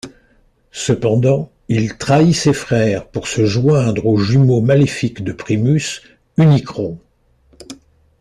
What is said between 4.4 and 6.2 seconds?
maléfique de Primus,